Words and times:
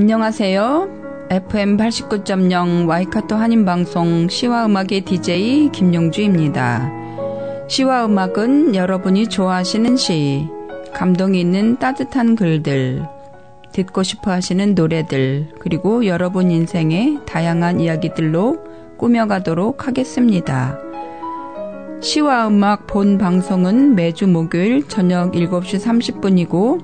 안녕하세요. 0.00 1.28
FM 1.28 1.76
89.0 1.76 2.88
와이카토 2.88 3.36
한인방송 3.36 4.30
시와 4.30 4.64
음악의 4.64 5.02
DJ 5.02 5.68
김용주입니다. 5.72 6.90
시와 7.68 8.06
음악은 8.06 8.74
여러분이 8.74 9.28
좋아하시는 9.28 9.98
시, 9.98 10.48
감동이 10.94 11.38
있는 11.38 11.78
따뜻한 11.78 12.34
글들, 12.34 13.06
듣고 13.72 14.02
싶어 14.02 14.30
하시는 14.30 14.74
노래들, 14.74 15.50
그리고 15.58 16.06
여러분 16.06 16.50
인생의 16.50 17.18
다양한 17.26 17.80
이야기들로 17.80 18.56
꾸며가도록 18.96 19.86
하겠습니다. 19.86 20.78
시와 22.00 22.48
음악 22.48 22.86
본 22.86 23.18
방송은 23.18 23.96
매주 23.96 24.26
목요일 24.28 24.88
저녁 24.88 25.32
7시 25.32 25.78
30분이고, 25.78 26.80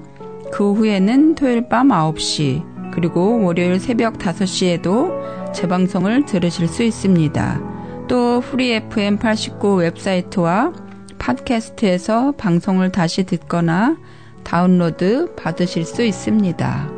그 0.53 0.75
후에는 0.75 1.35
토요일 1.35 1.67
밤 1.71 1.89
9시, 1.89 2.76
그리고 2.97 3.43
월요일 3.43 3.79
새벽 3.79 4.15
5시에도 4.15 5.53
재방송을 5.53 6.25
들으실 6.25 6.67
수 6.67 6.83
있습니다. 6.83 7.61
또 8.09 8.41
프리 8.41 8.73
FM 8.73 9.19
89 9.19 9.77
웹사이트와 9.77 10.73
팟캐스트에서 11.19 12.33
방송을 12.39 12.91
다시 12.93 13.25
듣거나 13.25 13.99
다운로드 14.45 15.35
받으실 15.37 15.85
수 15.85 16.05
있습니다. 16.05 16.96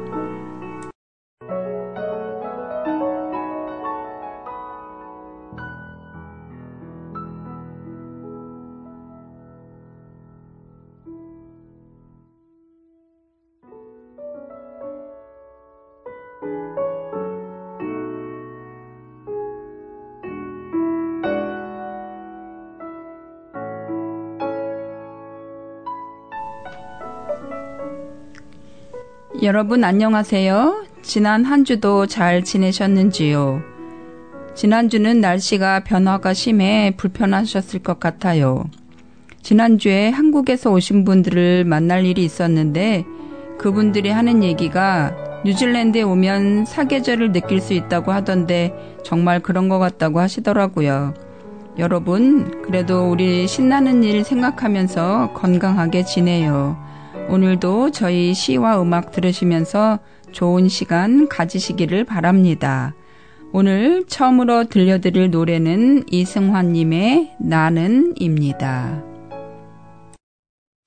여러분 29.41 29.85
안녕하세요. 29.85 30.85
지난 31.01 31.45
한 31.45 31.65
주도 31.65 32.07
잘 32.07 32.43
지내셨는지요? 32.43 33.63
지난주는 34.57 35.21
날씨가 35.21 35.85
변화가 35.85 36.35
심해 36.35 36.93
불편하셨을 36.97 37.79
것 37.79 38.01
같아요. 38.01 38.65
지난주에 39.41 40.09
한국에서 40.09 40.73
오신 40.73 41.05
분들을 41.05 41.65
만날 41.67 42.05
일이 42.05 42.25
있었는데 42.25 43.05
그분들이 43.59 44.11
하는 44.11 44.43
얘기가 44.43 45.15
뉴질랜드에 45.45 46.03
오면 46.03 46.65
사계절을 46.65 47.31
느낄 47.31 47.61
수 47.61 47.75
있다고 47.75 48.11
하던데 48.11 48.75
정말 49.05 49.39
그런 49.39 49.69
것 49.69 49.79
같다고 49.79 50.19
하시더라고요. 50.19 51.15
여러분, 51.79 52.61
그래도 52.63 53.09
우리 53.09 53.47
신나는 53.47 54.03
일 54.03 54.25
생각하면서 54.25 55.35
건강하게 55.35 56.05
지내요. 56.05 56.88
오늘도 57.29 57.91
저희 57.91 58.33
시와 58.35 58.81
음악 58.81 59.13
들으시면서 59.13 59.99
좋은 60.33 60.69
시간 60.69 61.29
가지시기를 61.29 62.05
바랍니다. 62.05 62.95
오늘 63.53 64.05
처음으로 64.07 64.65
들려드릴 64.65 65.31
노래는 65.31 66.05
이승환님의 66.11 67.37
나는입니다. 67.41 69.03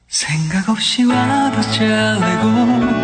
생각 0.07 0.69
없이 0.69 1.03
와도 1.05 1.61
잘되고 1.61 3.00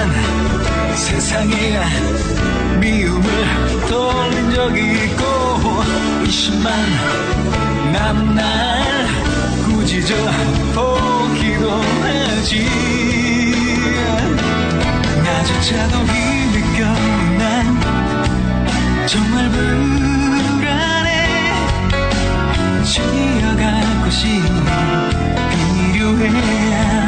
난 0.00 0.96
세상에 0.96 1.78
미움을 2.80 3.28
돌린 3.86 4.50
적이 4.50 4.80
있고 5.04 5.22
의심만 6.22 6.72
남은 7.92 8.34
날 8.34 9.06
꾸짖어 9.66 10.14
보기도 10.74 11.70
하지. 11.70 12.64
나조차도 15.22 15.98
힘이 16.06 16.62
겨난 16.78 17.80
정말 19.06 19.50
불안해. 20.60 21.08
쉬어갈 22.84 23.84
곳이 24.02 24.40
필요해 25.92 26.99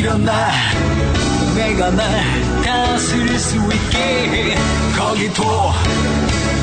일어나. 0.00 0.50
내가 1.54 1.90
날 1.90 2.62
다스릴 2.64 3.38
수 3.38 3.56
있게. 3.56 4.56
거기 4.96 5.30
둬. 5.34 5.74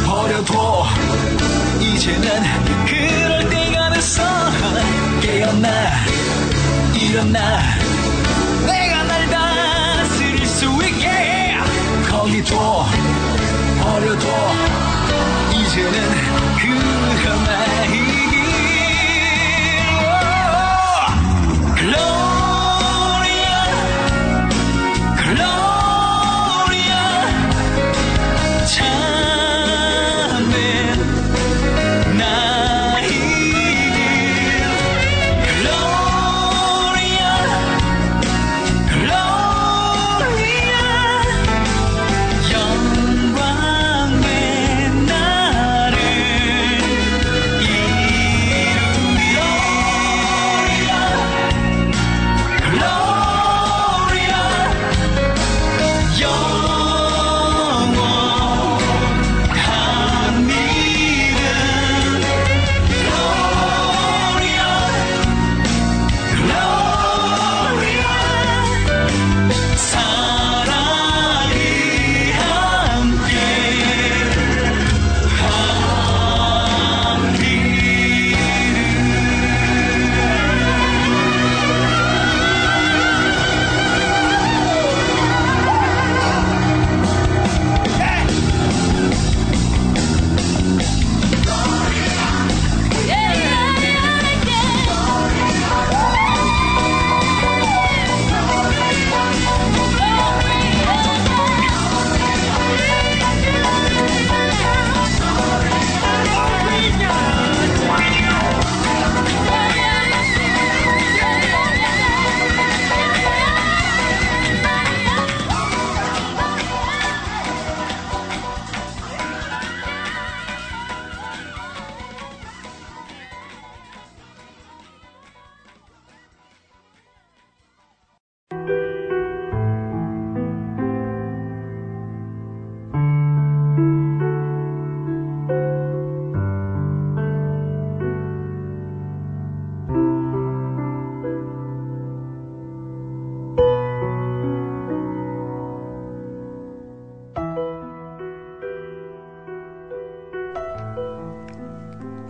버려둬. 0.08 0.88
이제는 1.80 2.44
그럴 2.88 3.48
때가 3.48 3.92
됐어. 3.92 4.24
깨어나. 5.22 5.70
일어나. 6.96 7.62
내가 8.66 9.04
날 9.04 9.30
다스릴 9.30 10.48
수 10.48 10.66
있게. 10.88 11.58
거기 12.10 12.44
둬. 12.44 12.88
버려둬. 13.84 14.28
이제는 15.52 15.94
그런 16.58 17.44
나이 17.44 18.07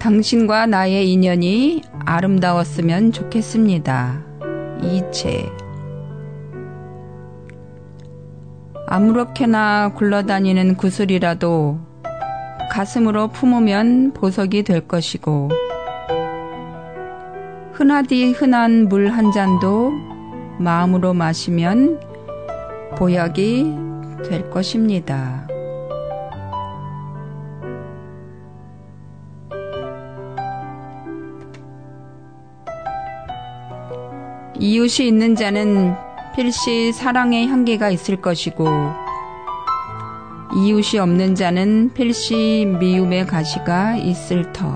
당신과 0.07 0.67
나의 0.67 1.11
인연이 1.11 1.81
아름다웠으면 2.05 3.11
좋겠습니다. 3.11 4.23
이채. 4.81 5.51
아무렇게나 8.87 9.91
굴러다니는 9.95 10.77
구슬이라도 10.77 11.81
가슴으로 12.71 13.27
품으면 13.27 14.13
보석이 14.13 14.63
될 14.63 14.87
것이고, 14.87 15.49
흔하디 17.73 18.31
흔한 18.31 18.87
물 18.87 19.09
한 19.09 19.33
잔도 19.33 19.91
마음으로 20.57 21.13
마시면 21.13 21.99
보약이 22.95 23.75
될 24.25 24.49
것입니다. 24.49 25.46
이웃이 34.67 35.07
있는 35.07 35.33
자는 35.33 35.95
필시 36.35 36.91
사랑의 36.91 37.47
향기가 37.47 37.89
있을 37.89 38.17
것이고, 38.17 38.67
이웃이 40.57 40.99
없는 40.99 41.35
자는 41.35 41.91
필시 41.93 42.67
미움의 42.77 43.27
가시가 43.27 43.95
있을 43.95 44.51
터. 44.51 44.67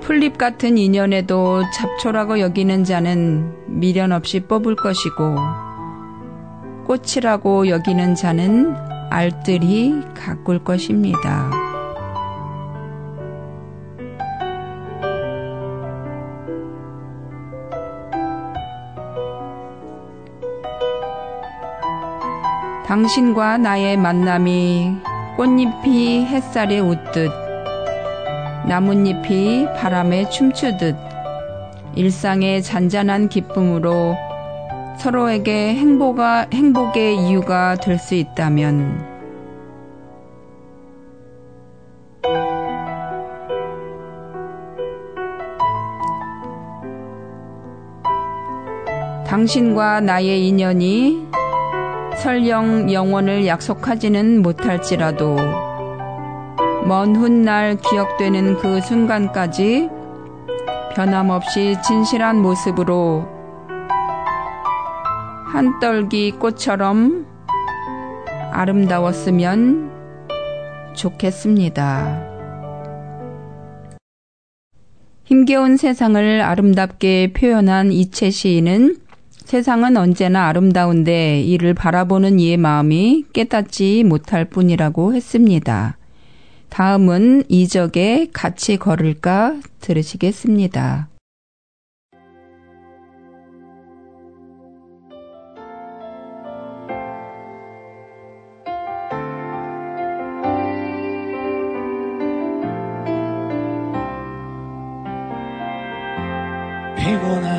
풀잎 0.00 0.38
같은 0.38 0.78
인연에도 0.78 1.62
잡초라고 1.74 2.40
여기는 2.40 2.84
자는 2.84 3.54
미련 3.66 4.12
없이 4.12 4.40
뽑을 4.40 4.76
것이고, 4.76 5.36
꽃이라고 6.86 7.68
여기는 7.68 8.14
자는 8.14 8.93
알뜰히 9.14 10.02
가꿀 10.12 10.64
것입니다. 10.64 11.48
당신과 22.86 23.58
나의 23.58 23.96
만남이 23.96 24.96
꽃잎이 25.36 26.26
햇살에 26.26 26.80
웃듯 26.80 27.30
나뭇잎이 28.66 29.66
바람에 29.76 30.28
춤추듯 30.28 30.96
일상의 31.94 32.64
잔잔한 32.64 33.28
기쁨으로 33.28 34.16
서로에게 34.98 35.74
행복가, 35.74 36.48
행복의 36.52 37.16
이유가 37.16 37.74
될 37.76 37.98
수 37.98 38.14
있다면. 38.14 39.14
당신과 49.26 50.00
나의 50.00 50.46
인연이 50.46 51.26
설령 52.18 52.92
영원을 52.92 53.46
약속하지는 53.46 54.42
못할지라도 54.42 55.36
먼 56.86 57.16
훗날 57.16 57.76
기억되는 57.76 58.58
그 58.58 58.80
순간까지 58.80 59.90
변함없이 60.94 61.76
진실한 61.82 62.40
모습으로 62.42 63.33
한 65.54 65.78
떨기 65.78 66.32
꽃처럼 66.32 67.26
아름다웠으면 68.50 69.88
좋겠습니다. 70.96 72.26
힘겨운 75.22 75.76
세상을 75.76 76.40
아름답게 76.40 77.34
표현한 77.34 77.92
이채 77.92 78.32
시인은 78.32 78.96
세상은 79.44 79.96
언제나 79.96 80.48
아름다운데 80.48 81.42
이를 81.42 81.72
바라보는 81.72 82.40
이의 82.40 82.56
마음이 82.56 83.26
깨닫지 83.32 84.02
못할 84.02 84.46
뿐이라고 84.46 85.14
했습니다. 85.14 85.98
다음은 86.68 87.44
이적에 87.48 88.30
같이 88.32 88.76
걸을까 88.76 89.60
들으시겠습니다. 89.80 91.13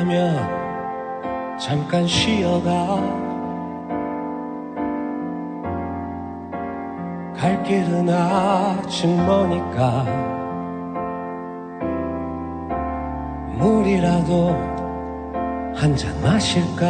피곤하면 0.06 1.58
잠깐 1.58 2.06
쉬어가. 2.06 3.24
갈 7.36 7.62
길은 7.64 8.08
아직 8.08 9.08
머니까 9.08 10.04
물이라도 13.58 14.50
한 15.74 15.94
잔 15.96 16.18
마실까? 16.22 16.86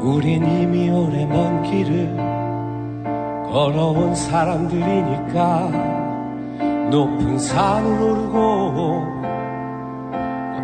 우린 0.00 0.44
이미 0.44 0.90
오래 0.90 1.24
먼 1.24 1.62
길을 1.62 2.16
걸어온 3.52 4.12
사람들이니까 4.14 5.70
높은 6.90 7.38
산을 7.38 8.02
오르고 8.02 9.21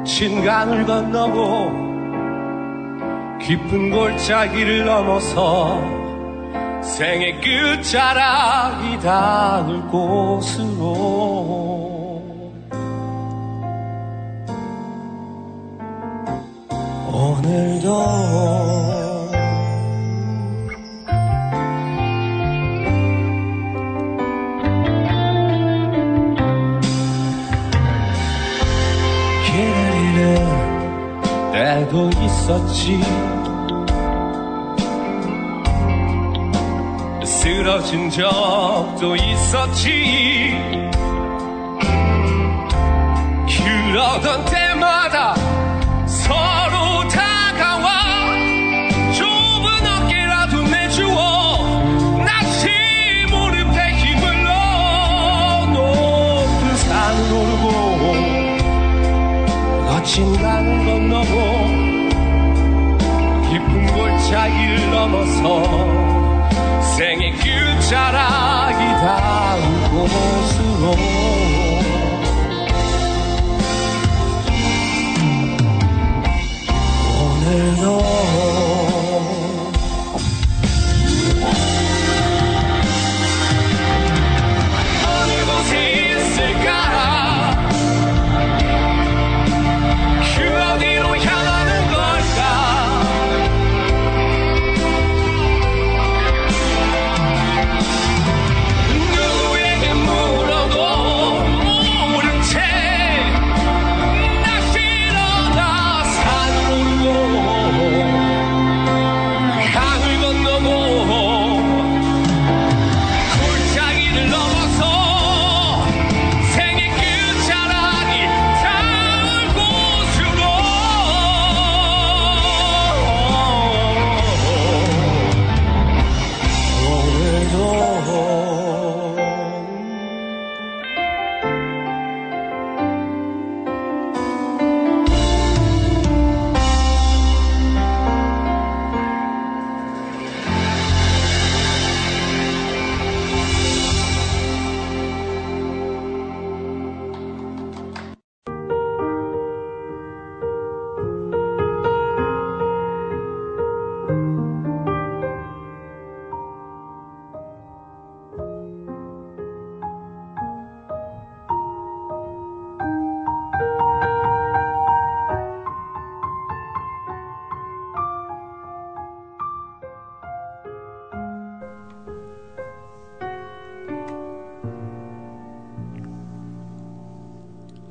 거친 0.09 0.43
강을 0.43 0.87
건너고 0.87 1.71
깊은 3.43 3.91
골짜기를 3.91 4.87
넘어서 4.87 5.83
생의 6.83 7.39
끝자락이 7.43 9.01
닿을 9.01 9.83
곳으로. 9.89 10.89
오늘도 17.13 18.68
있었지. 32.49 32.99
쓰러진 37.23 38.09
적도 38.09 39.15
있었지. 39.17 40.57
그러던 43.65 44.45
때마다 44.47 45.35
서로 46.07 47.07
다가와 47.09 47.89
좁은 49.13 49.87
어깨라도 49.87 50.63
내주어 50.63 52.25
다시 52.25 52.69
무릎에 53.29 53.91
힘을 53.97 54.45
넣어 54.45 55.67
높은 55.67 56.77
산을 56.77 57.33
오르고 57.33 57.69
거친 59.87 60.33
강 60.41 60.58
넘어서 65.11 66.83
생의 66.97 67.33
끝자락이 67.33 68.79
닿은 68.79 69.91
곳으로 69.91 71.48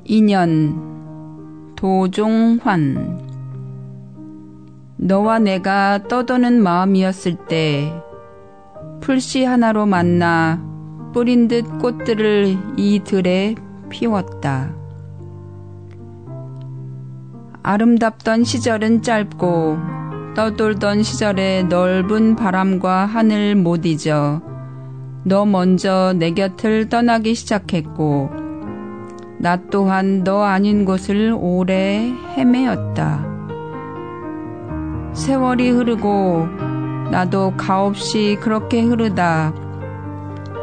인연 0.09 1.75
도종환 1.75 3.19
너와 4.95 5.39
내가 5.39 6.01
떠도는 6.07 6.63
마음이었을 6.63 7.35
때 7.49 7.93
풀씨 9.01 9.43
하나로 9.43 9.85
만나 9.85 10.63
뿌린 11.13 11.49
듯 11.49 11.79
꽃들을 11.79 12.57
이 12.77 13.01
들에 13.03 13.55
피웠다. 13.89 14.73
아름답던 17.63 18.45
시절은 18.45 19.01
짧고 19.01 19.77
떠돌던 20.37 21.03
시절에 21.03 21.63
넓은 21.63 22.37
바람과 22.37 23.05
하늘 23.07 23.55
못 23.55 23.85
잊어 23.85 24.41
너 25.25 25.45
먼저 25.45 26.13
내 26.15 26.31
곁을 26.31 26.87
떠나기 26.87 27.35
시작했고 27.35 28.46
나 29.39 29.55
또한 29.69 30.23
너 30.23 30.43
아닌 30.43 30.83
곳을 30.83 31.35
오래 31.39 32.11
헤매었다. 32.35 33.25
세월이 35.13 35.69
흐르고 35.69 36.47
나도 37.11 37.53
가없이 37.55 38.37
그렇게 38.41 38.81
흐르다. 38.81 39.53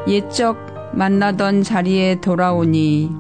옛적 0.09 0.93
만나던 0.93 1.63
자리에 1.63 2.21
돌아오니. 2.21 3.11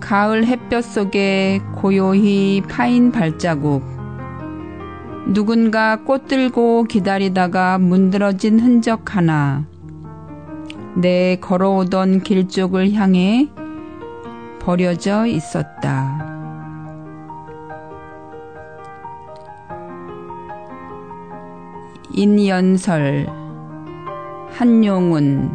가을 0.00 0.46
햇볕 0.46 0.82
속에 0.82 1.60
고요히 1.74 2.62
파인 2.68 3.10
발자국 3.10 3.93
누군가 5.26 5.96
꽃 5.96 6.28
들고 6.28 6.84
기다리다가 6.84 7.78
문드러진 7.78 8.60
흔적 8.60 9.16
하나 9.16 9.64
내 10.94 11.36
걸어오던 11.40 12.20
길 12.20 12.46
쪽을 12.46 12.92
향해 12.92 13.48
버려져 14.60 15.26
있었다. 15.26 16.32
인연설 22.12 23.26
한용운 24.52 25.50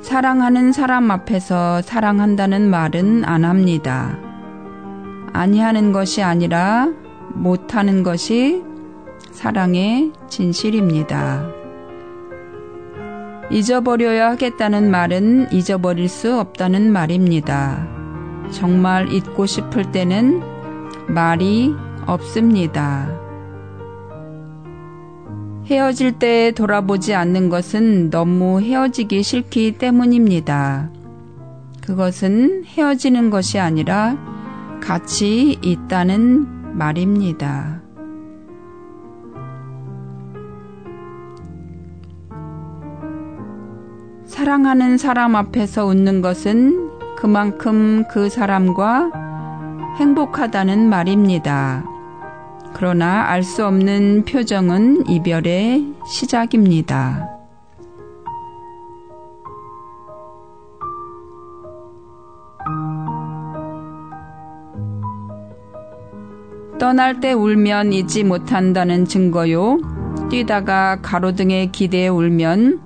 사랑하는 0.00 0.70
사람 0.70 1.10
앞에서 1.10 1.82
사랑한다는 1.82 2.70
말은 2.70 3.24
안 3.24 3.44
합니다. 3.44 4.16
아니하는 5.32 5.90
것이 5.90 6.22
아니라 6.22 6.88
못하는 7.36 8.02
것이 8.02 8.62
사랑의 9.30 10.12
진실입니다. 10.28 11.46
잊어버려야 13.50 14.30
하겠다는 14.30 14.90
말은 14.90 15.52
잊어버릴 15.52 16.08
수 16.08 16.38
없다는 16.38 16.92
말입니다. 16.92 17.86
정말 18.50 19.12
잊고 19.12 19.46
싶을 19.46 19.92
때는 19.92 20.42
말이 21.08 21.74
없습니다. 22.06 23.08
헤어질 25.66 26.12
때 26.18 26.52
돌아보지 26.52 27.14
않는 27.14 27.48
것은 27.48 28.10
너무 28.10 28.60
헤어지기 28.60 29.22
싫기 29.22 29.78
때문입니다. 29.78 30.90
그것은 31.84 32.64
헤어지는 32.64 33.30
것이 33.30 33.58
아니라 33.58 34.16
같이 34.80 35.58
있다는 35.62 36.55
말입니다. 36.76 37.82
사랑하는 44.26 44.98
사람 44.98 45.34
앞에서 45.34 45.86
웃는 45.86 46.20
것은 46.20 46.90
그만큼 47.16 48.04
그 48.10 48.28
사람과 48.28 49.10
행복하다는 49.98 50.88
말입니다. 50.88 51.84
그러나 52.74 53.28
알 53.28 53.42
수 53.42 53.64
없는 53.64 54.26
표정은 54.26 55.08
이별의 55.08 55.94
시작입니다. 56.06 57.35
떠날 66.86 67.18
때 67.18 67.32
울면 67.32 67.92
잊지 67.92 68.22
못한다는 68.22 69.06
증거요. 69.06 69.80
뛰다가 70.30 71.00
가로등에 71.02 71.70
기대어 71.72 72.14
울면 72.14 72.78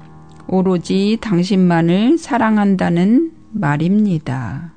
오로지 0.48 1.18
당신만을 1.20 2.16
사랑한다는 2.16 3.32
말입니다. 3.52 4.72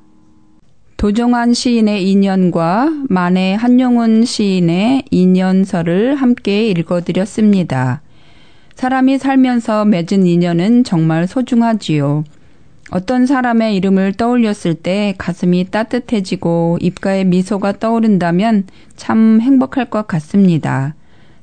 도종환 0.97 1.53
시인의 1.53 2.11
인연과 2.11 2.89
만해 3.07 3.53
한용운 3.53 4.25
시인의 4.25 5.05
인연서를 5.09 6.15
함께 6.15 6.67
읽어드렸습니다. 6.67 8.01
사람이 8.75 9.19
살면서 9.19 9.85
맺은 9.85 10.27
인연은 10.27 10.83
정말 10.83 11.27
소중하지요. 11.27 12.25
어떤 12.95 13.25
사람의 13.25 13.75
이름을 13.77 14.13
떠올렸을 14.13 14.75
때 14.75 15.15
가슴이 15.17 15.71
따뜻해지고 15.71 16.77
입가에 16.79 17.23
미소가 17.23 17.79
떠오른다면 17.79 18.67
참 18.95 19.41
행복할 19.41 19.89
것 19.89 20.05
같습니다. 20.05 20.93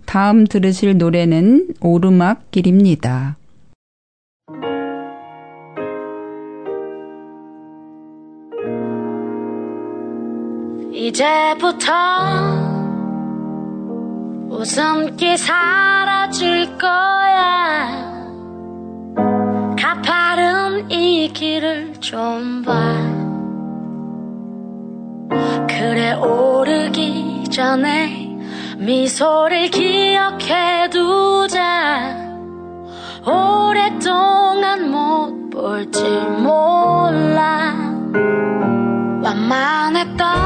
다음 0.07 0.47
들으실 0.47 0.97
노래는 0.97 1.75
오르막길입니다. 1.81 3.37
이제부터 10.93 11.93
웃음기 14.51 15.37
사라질 15.37 16.79
거야 16.79 18.10
이 20.91 21.31
길을 21.33 22.01
좀 22.01 22.63
봐. 22.63 22.75
그래 25.69 26.15
오르기 26.15 27.45
전에 27.49 28.37
미소를 28.77 29.71
기억해 29.71 30.91
두자. 30.91 32.17
오랫동안 33.25 34.91
못 34.91 35.51
볼지 35.51 36.03
몰라. 36.03 37.73
완만했던 39.23 40.40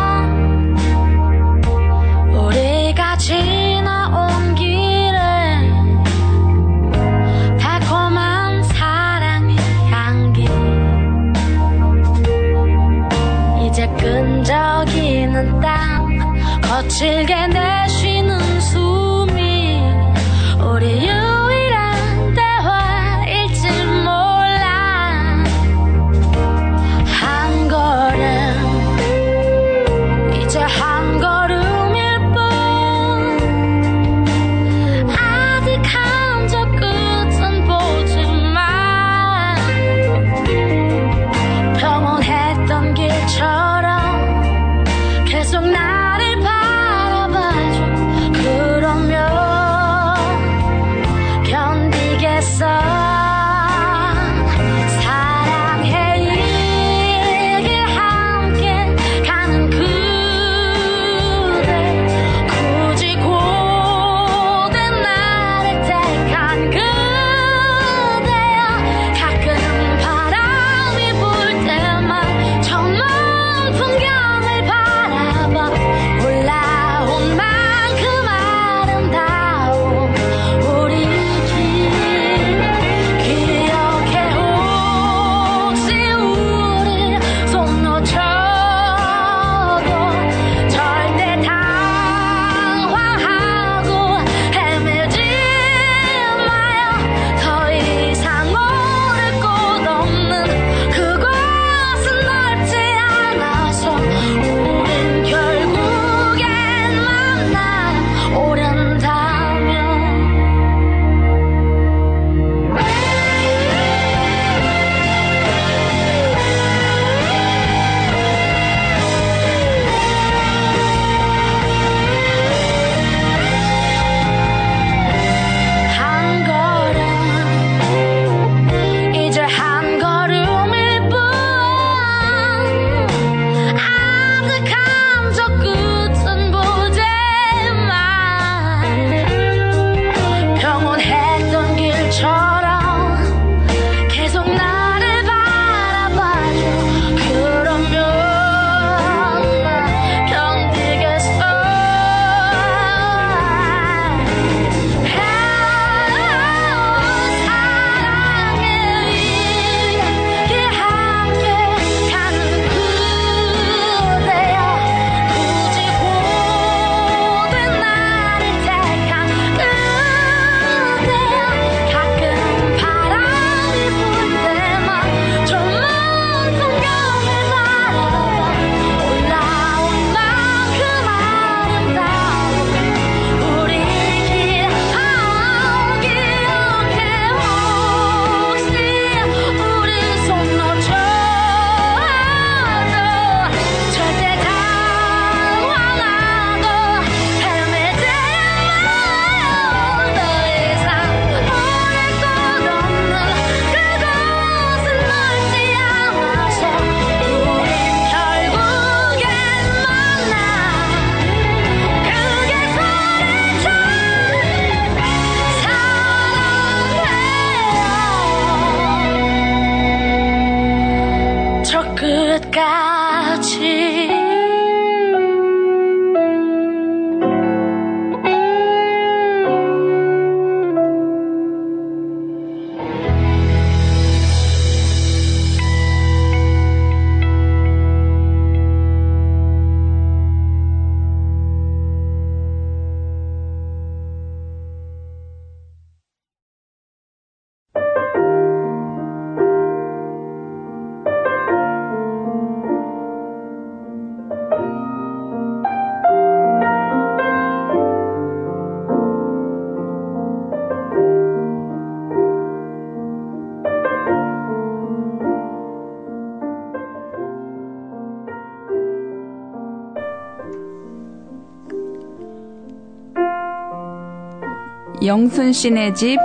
영순 275.05 275.53
씨네 275.53 275.93
집 275.93 276.19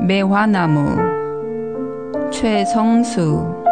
매화나무 0.00 0.96
최성수 2.32 3.62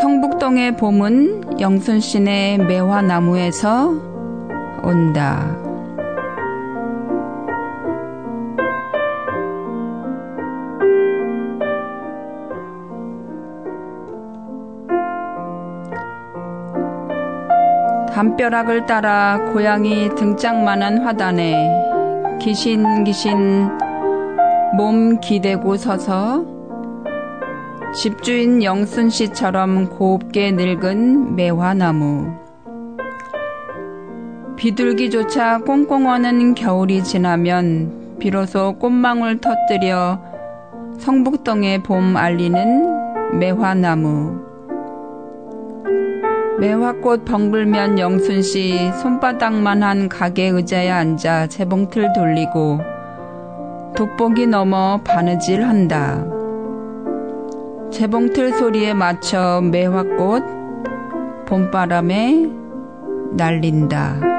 성북동의 0.00 0.78
봄은 0.78 1.60
영순 1.60 2.00
씨네 2.00 2.58
매화나무에서 2.66 3.90
온다. 4.82 5.69
담벼락을 18.30 18.86
따라 18.86 19.38
고양이 19.52 20.08
등짝만한 20.14 20.98
화단에 20.98 21.68
기신기신 22.40 23.68
몸 24.76 25.18
기대고 25.20 25.76
서서 25.76 26.44
집주인 27.96 28.62
영순 28.62 29.10
씨처럼 29.10 29.88
곱게 29.90 30.52
늙은 30.52 31.34
매화나무. 31.34 32.32
비둘기조차 34.56 35.60
꽁꽁 35.60 36.06
어는 36.06 36.54
겨울이 36.54 37.02
지나면 37.02 38.16
비로소 38.20 38.76
꽃망울 38.78 39.40
터뜨려 39.40 40.20
성북동의 40.98 41.82
봄 41.82 42.16
알리는 42.16 43.38
매화나무. 43.38 44.49
매화꽃 46.60 47.24
벙글면 47.24 47.98
영순 47.98 48.42
씨 48.42 48.92
손바닥만 49.00 49.82
한 49.82 50.10
가게 50.10 50.48
의자에 50.48 50.90
앉아 50.90 51.46
재봉틀 51.46 52.12
돌리고 52.12 52.80
돋보기 53.96 54.46
넘어 54.46 55.00
바느질 55.02 55.62
한다. 55.66 56.22
재봉틀 57.90 58.52
소리에 58.58 58.92
맞춰 58.92 59.62
매화꽃 59.62 60.44
봄바람에 61.46 62.46
날린다. 63.32 64.29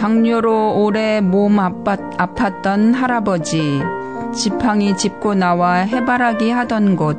당뇨로 0.00 0.82
오래 0.82 1.20
몸 1.20 1.56
아팠, 1.56 2.16
아팠던 2.16 2.94
할아버지, 2.94 3.82
지팡이 4.34 4.96
짚고 4.96 5.34
나와 5.34 5.74
해바라기 5.80 6.50
하던 6.50 6.96
곳, 6.96 7.18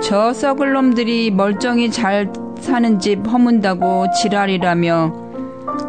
저 0.00 0.32
썩을 0.32 0.72
놈들이 0.72 1.32
멀쩡히 1.32 1.90
잘 1.90 2.32
사는 2.60 3.00
집 3.00 3.26
허문다고 3.26 4.06
지랄이라며 4.22 5.12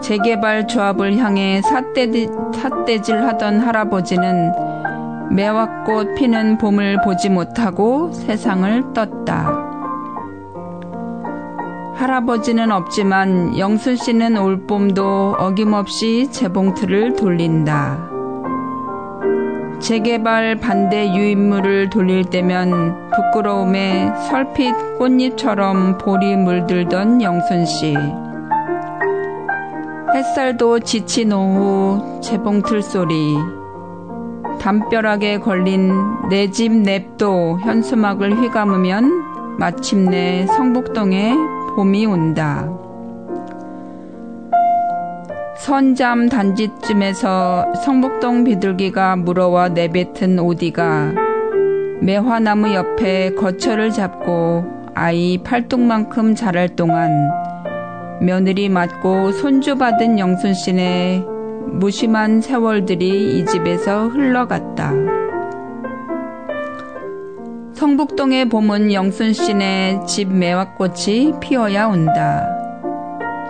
재개발 0.01 0.67
조합을 0.67 1.17
향해 1.17 1.61
삿대, 1.61 2.29
삿대질 2.55 3.23
하던 3.23 3.59
할아버지는 3.59 4.53
매화꽃 5.29 6.15
피는 6.15 6.57
봄을 6.57 7.03
보지 7.03 7.29
못하고 7.29 8.11
세상을 8.11 8.93
떴다. 8.95 9.54
할아버지는 12.05 12.71
없지만 12.71 13.57
영순 13.57 13.95
씨는 13.95 14.37
올 14.37 14.67
봄도 14.67 15.37
어김없이 15.39 16.27
재봉틀을 16.29 17.15
돌린다. 17.15 17.97
재개발 19.79 20.59
반대 20.59 21.11
유인물을 21.15 21.89
돌릴 21.89 22.25
때면 22.25 23.09
부끄러움에 23.09 24.13
설핏 24.29 24.99
꽃잎처럼 24.99 25.97
볼이 25.97 26.35
물들던 26.35 27.23
영순 27.23 27.65
씨. 27.65 27.95
햇살도 30.13 30.81
지친 30.81 31.33
오후 31.33 32.21
재봉틀 32.21 32.83
소리. 32.83 33.35
담벼락에 34.61 35.39
걸린 35.39 35.91
내 36.29 36.51
집 36.51 36.71
냅도 36.71 37.57
현수막을 37.61 38.39
휘감으면 38.41 39.57
마침내 39.57 40.45
성북동에 40.45 41.54
봄이 41.75 42.05
온다. 42.05 42.69
선잠 45.57 46.29
단지쯤에서 46.29 47.73
성북동 47.83 48.45
비둘기가 48.45 49.15
물어와 49.17 49.69
내뱉은 49.69 50.39
오디가 50.39 51.13
매화나무 52.01 52.73
옆에 52.73 53.31
거처를 53.31 53.91
잡고 53.91 54.63
아이 54.93 55.39
팔뚝만큼 55.43 56.35
자랄 56.35 56.75
동안 56.75 57.29
며느리 58.21 58.69
맞고 58.69 59.33
손주 59.33 59.75
받은 59.75 60.19
영순 60.19 60.53
씨네 60.53 61.25
무심한 61.67 62.39
세월들이 62.41 63.37
이 63.37 63.45
집에서 63.45 64.07
흘러갔다. 64.07 65.14
성북동의 67.85 68.49
봄은 68.49 68.93
영순 68.93 69.31
씨네 69.31 70.05
집 70.07 70.33
매화꽃이 70.33 71.33
피어야 71.39 71.85
온다. 71.85 72.43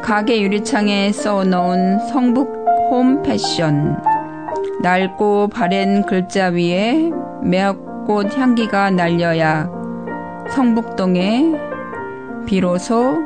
가게 0.04 0.42
유리창에 0.42 1.14
써놓은 1.14 2.00
성북 2.10 2.54
홈 2.92 3.24
패션. 3.24 3.98
낡고 4.82 5.48
바랜 5.48 6.06
글자 6.06 6.48
위에 6.48 7.12
매화꽃 7.44 8.38
향기가 8.38 8.92
날려야 8.92 9.70
성북동에 10.50 11.54
비로소 12.46 13.20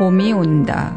봄이 0.00 0.32
온다. 0.32 0.92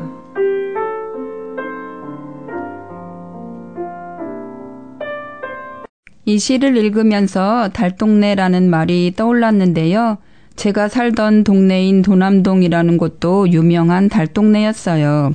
이 6.25 6.39
시를 6.39 6.77
읽으면서 6.77 7.69
달동네라는 7.73 8.69
말이 8.69 9.13
떠올랐는데요. 9.15 10.17
제가 10.55 10.87
살던 10.87 11.43
동네인 11.43 12.01
도남동이라는 12.01 12.97
곳도 12.97 13.51
유명한 13.51 14.07
달동네였어요. 14.07 15.33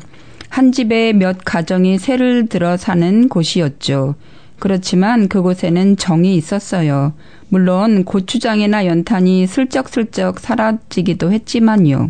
한 0.48 0.72
집에 0.72 1.12
몇 1.12 1.38
가정이 1.44 1.98
새를 1.98 2.46
들어 2.46 2.76
사는 2.76 3.28
곳이었죠. 3.28 4.14
그렇지만 4.58 5.28
그곳에는 5.28 5.96
정이 5.96 6.34
있었어요. 6.34 7.12
물론 7.48 8.04
고추장이나 8.04 8.86
연탄이 8.86 9.46
슬쩍슬쩍 9.46 10.40
사라지기도 10.40 11.32
했지만요. 11.32 12.08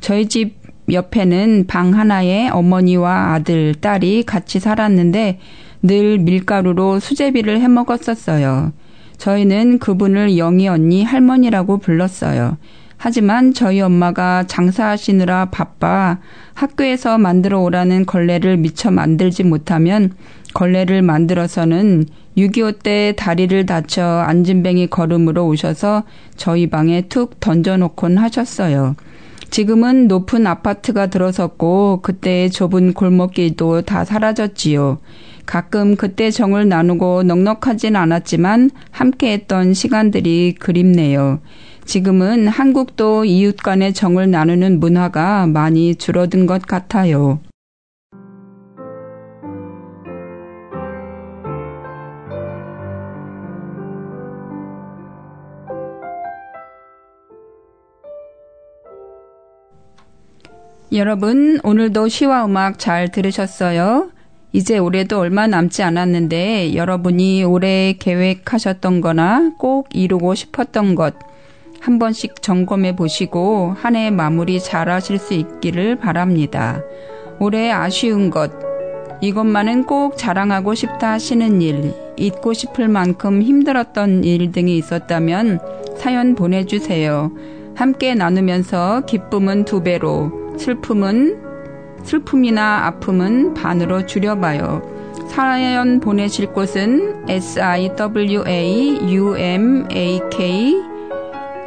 저희 0.00 0.26
집 0.26 0.56
옆에는 0.90 1.66
방 1.66 1.94
하나에 1.94 2.48
어머니와 2.48 3.34
아들, 3.34 3.74
딸이 3.74 4.22
같이 4.22 4.60
살았는데 4.60 5.38
늘 5.86 6.18
밀가루로 6.18 7.00
수제비를 7.00 7.60
해 7.60 7.68
먹었었어요. 7.68 8.72
저희는 9.18 9.78
그분을 9.78 10.36
영희 10.36 10.68
언니 10.68 11.04
할머니라고 11.04 11.78
불렀어요. 11.78 12.58
하지만 12.98 13.52
저희 13.52 13.80
엄마가 13.80 14.44
장사하시느라 14.46 15.46
바빠 15.46 16.18
학교에서 16.54 17.18
만들어 17.18 17.60
오라는 17.60 18.06
걸레를 18.06 18.56
미처 18.56 18.90
만들지 18.90 19.44
못하면 19.44 20.12
걸레를 20.54 21.02
만들어서는 21.02 22.06
6.25 22.36 22.82
때 22.82 23.14
다리를 23.16 23.66
다쳐 23.66 24.02
안진뱅이 24.26 24.88
걸음으로 24.88 25.46
오셔서 25.46 26.04
저희 26.36 26.68
방에 26.68 27.02
툭 27.08 27.38
던져놓곤 27.40 28.18
하셨어요. 28.18 28.96
지금은 29.50 30.08
높은 30.08 30.46
아파트가 30.46 31.06
들어섰고 31.06 32.00
그때의 32.02 32.50
좁은 32.50 32.94
골목길도 32.94 33.82
다 33.82 34.04
사라졌지요. 34.04 34.98
가끔 35.46 35.96
그때 35.96 36.30
정을 36.30 36.68
나누고 36.68 37.22
넉넉하진 37.22 37.96
않았지만 37.96 38.70
함께했던 38.90 39.74
시간들이 39.74 40.56
그립네요. 40.58 41.40
지금은 41.84 42.48
한국도 42.48 43.24
이웃 43.24 43.56
간의 43.56 43.94
정을 43.94 44.30
나누는 44.30 44.80
문화가 44.80 45.46
많이 45.46 45.94
줄어든 45.94 46.46
것 46.46 46.62
같아요. 46.62 47.38
여러분, 60.92 61.58
오늘도 61.62 62.08
시와 62.08 62.46
음악 62.46 62.78
잘 62.78 63.10
들으셨어요? 63.10 64.10
이제 64.52 64.78
올해도 64.78 65.18
얼마 65.18 65.46
남지 65.46 65.82
않았는데 65.82 66.74
여러분이 66.74 67.44
올해 67.44 67.94
계획하셨던 67.98 69.00
거나 69.00 69.52
꼭 69.58 69.88
이루고 69.92 70.34
싶었던 70.34 70.94
것 70.94 71.36
한 71.86 72.00
번씩 72.00 72.42
점검해 72.42 72.96
보시고 72.96 73.74
한 73.78 73.94
해 73.94 74.10
마무리 74.10 74.58
잘 74.60 74.88
하실 74.88 75.18
수 75.18 75.34
있기를 75.34 75.96
바랍니다. 75.96 76.82
올해 77.38 77.70
아쉬운 77.70 78.28
것, 78.28 78.50
이것만은 79.20 79.84
꼭 79.84 80.18
자랑하고 80.18 80.74
싶다 80.74 81.12
하시는 81.12 81.62
일, 81.62 81.94
잊고 82.16 82.54
싶을 82.54 82.88
만큼 82.88 83.40
힘들었던 83.40 84.24
일 84.24 84.50
등이 84.50 84.76
있었다면 84.76 85.60
사연 85.96 86.34
보내주세요. 86.34 87.30
함께 87.76 88.14
나누면서 88.16 89.02
기쁨은 89.06 89.64
두 89.64 89.84
배로, 89.84 90.32
슬픔은 90.58 91.45
슬픔이나 92.06 92.86
아픔은 92.86 93.54
반으로 93.54 94.06
줄여봐요. 94.06 94.82
사연 95.28 96.00
보내실 96.00 96.52
곳은 96.52 97.26
siwaumak 97.28 97.96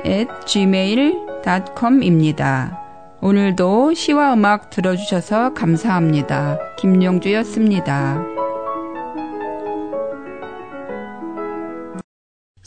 at 0.06 0.30
gmail.com입니다. 0.48 2.80
오늘도 3.22 3.94
시와 3.94 4.34
음악 4.34 4.70
들어주셔서 4.70 5.54
감사합니다. 5.54 6.58
김용주였습니다. 6.78 8.24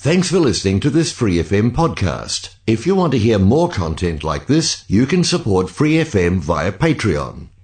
Thanks 0.02 0.28
for 0.28 0.40
listening 0.40 0.80
to 0.80 0.90
this 0.90 1.12
Free 1.12 1.38
FM 1.38 1.72
podcast. 1.72 2.56
If 2.66 2.86
you 2.86 2.96
want 2.96 3.12
to 3.12 3.18
hear 3.18 3.38
more 3.38 3.70
content 3.70 4.24
like 4.24 4.46
this, 4.46 4.84
you 4.88 5.06
can 5.06 5.22
support 5.22 5.70
Free 5.70 6.04
FM 6.04 6.40
via 6.40 6.72
Patreon. 6.72 7.51